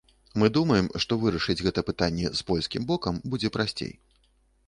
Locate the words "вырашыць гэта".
1.23-1.83